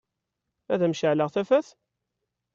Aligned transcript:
Ad 0.73 0.81
m-ceɛleɣ 0.91 1.29
tafat? 1.33 1.67